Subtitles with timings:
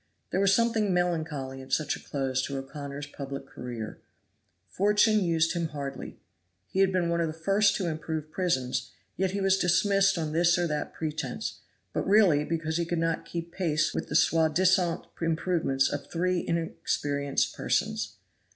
[0.31, 3.99] There was something melancholy in such a close to O'Connor's public career.
[4.67, 6.17] Fortune used him hardly.
[6.65, 10.31] He had been one of the first to improve prisons, yet he was dismissed on
[10.31, 11.59] this or that pretense,
[11.93, 16.43] but really because he could not keep pace with the soi disant improvements of three
[16.47, 18.15] inexperienced persons.